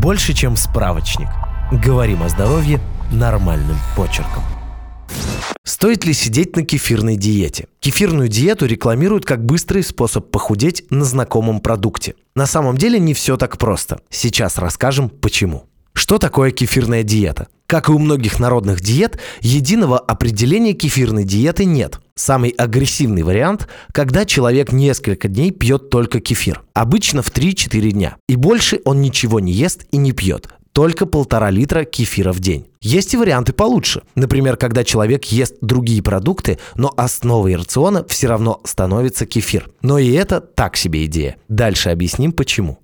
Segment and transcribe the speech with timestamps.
[0.00, 1.28] Больше, чем справочник.
[1.70, 2.80] Говорим о здоровье
[3.12, 4.42] нормальным почерком.
[5.62, 7.66] Стоит ли сидеть на кефирной диете?
[7.80, 12.14] Кефирную диету рекламируют как быстрый способ похудеть на знакомом продукте.
[12.34, 14.00] На самом деле не все так просто.
[14.08, 15.66] Сейчас расскажем почему.
[15.92, 17.48] Что такое кефирная диета?
[17.66, 22.00] Как и у многих народных диет, единого определения кефирной диеты нет.
[22.20, 26.60] Самый агрессивный вариант, когда человек несколько дней пьет только кефир.
[26.74, 28.16] Обычно в 3-4 дня.
[28.28, 32.68] И больше он ничего не ест и не пьет только полтора литра кефира в день.
[32.80, 34.02] Есть и варианты получше.
[34.14, 39.68] Например, когда человек ест другие продукты, но основой рациона все равно становится кефир.
[39.82, 41.36] Но и это так себе идея.
[41.48, 42.78] Дальше объясним почему.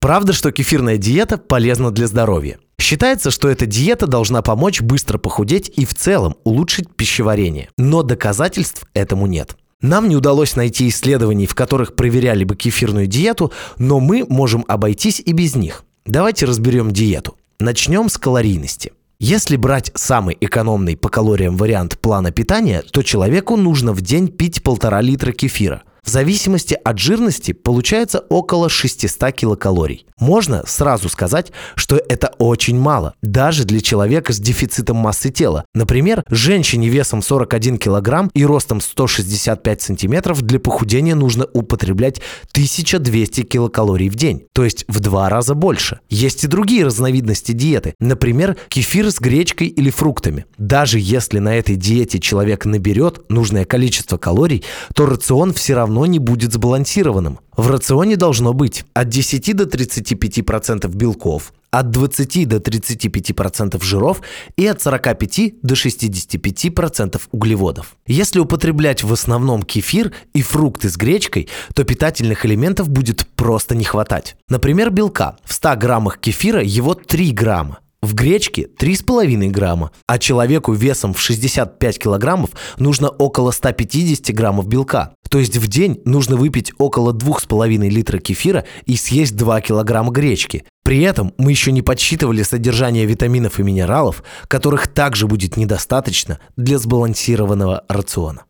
[0.00, 2.58] Правда, что кефирная диета полезна для здоровья.
[2.78, 7.68] Считается, что эта диета должна помочь быстро похудеть и в целом улучшить пищеварение.
[7.76, 9.56] Но доказательств этому нет.
[9.80, 15.20] Нам не удалось найти исследований, в которых проверяли бы кефирную диету, но мы можем обойтись
[15.24, 15.84] и без них.
[16.06, 17.36] Давайте разберем диету.
[17.58, 18.92] Начнем с калорийности.
[19.18, 24.62] Если брать самый экономный по калориям вариант плана питания, то человеку нужно в день пить
[24.62, 30.06] полтора литра кефира– в зависимости от жирности получается около 600 килокалорий.
[30.20, 35.64] Можно сразу сказать, что это очень мало, даже для человека с дефицитом массы тела.
[35.74, 42.20] Например, женщине весом 41 килограмм и ростом 165 сантиметров для похудения нужно употреблять
[42.52, 45.98] 1200 килокалорий в день, то есть в два раза больше.
[46.08, 50.46] Есть и другие разновидности диеты, например, кефир с гречкой или фруктами.
[50.56, 56.06] Даже если на этой диете человек наберет нужное количество калорий, то рацион все равно равно
[56.06, 57.40] не будет сбалансированным.
[57.56, 64.20] В рационе должно быть от 10 до 35% белков, от 20 до 35% жиров
[64.56, 67.96] и от 45 до 65% углеводов.
[68.06, 73.84] Если употреблять в основном кефир и фрукты с гречкой, то питательных элементов будет просто не
[73.84, 74.36] хватать.
[74.48, 75.36] Например, белка.
[75.44, 77.78] В 100 граммах кефира его 3 грамма.
[78.06, 85.12] В гречке 3,5 грамма, а человеку весом в 65 килограммов нужно около 150 граммов белка.
[85.28, 90.64] То есть в день нужно выпить около 2,5 литра кефира и съесть 2 килограмма гречки.
[90.84, 96.78] При этом мы еще не подсчитывали содержание витаминов и минералов, которых также будет недостаточно для
[96.78, 98.44] сбалансированного рациона.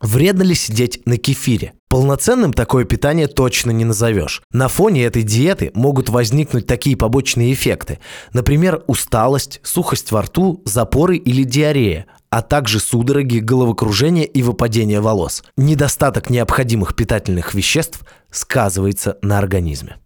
[0.00, 1.74] Вредно ли сидеть на кефире?
[1.92, 4.40] Полноценным такое питание точно не назовешь.
[4.50, 7.98] На фоне этой диеты могут возникнуть такие побочные эффекты.
[8.32, 15.44] Например, усталость, сухость во рту, запоры или диарея, а также судороги, головокружение и выпадение волос.
[15.58, 19.98] Недостаток необходимых питательных веществ сказывается на организме.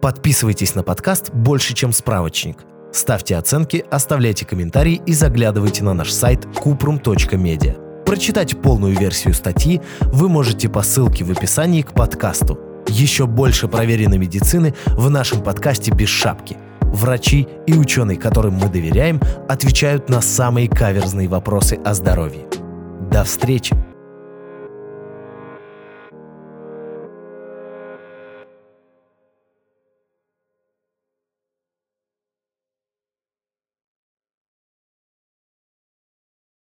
[0.00, 2.60] Подписывайтесь на подкаст «Больше, чем справочник».
[2.94, 7.85] Ставьте оценки, оставляйте комментарии и заглядывайте на наш сайт kuprum.media.
[8.06, 12.58] Прочитать полную версию статьи вы можете по ссылке в описании к подкасту.
[12.86, 16.56] Еще больше проверенной медицины в нашем подкасте «Без шапки».
[16.80, 22.46] Врачи и ученые, которым мы доверяем, отвечают на самые каверзные вопросы о здоровье.
[23.10, 23.76] До встречи!